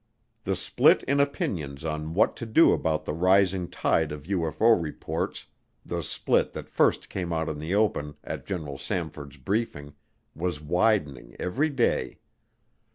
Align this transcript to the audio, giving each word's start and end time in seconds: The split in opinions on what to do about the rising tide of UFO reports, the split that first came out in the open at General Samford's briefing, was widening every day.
The 0.45 0.55
split 0.55 1.03
in 1.03 1.19
opinions 1.19 1.85
on 1.85 2.15
what 2.15 2.35
to 2.37 2.47
do 2.47 2.73
about 2.73 3.05
the 3.05 3.13
rising 3.13 3.69
tide 3.69 4.11
of 4.11 4.23
UFO 4.23 4.81
reports, 4.81 5.45
the 5.85 6.01
split 6.01 6.53
that 6.53 6.67
first 6.71 7.07
came 7.07 7.31
out 7.31 7.47
in 7.47 7.59
the 7.59 7.75
open 7.75 8.15
at 8.23 8.47
General 8.47 8.79
Samford's 8.79 9.37
briefing, 9.37 9.93
was 10.33 10.59
widening 10.59 11.35
every 11.39 11.69
day. 11.69 12.17